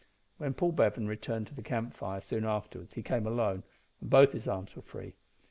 '"When 0.39 0.55
Paul 0.55 0.71
Bevan 0.71 1.07
returned 1.07 1.45
to 1.45 1.53
the 1.53 1.61
camp 1.61 1.93
fire, 1.93 2.21
soon 2.21 2.43
afterwards, 2.43 2.93
he 2.95 3.03
came 3.03 3.27
alone, 3.27 3.61
and 3.99 4.09
both 4.09 4.31
his 4.31 4.47
arms 4.47 4.75
were 4.75 4.81
free. 4.81 5.13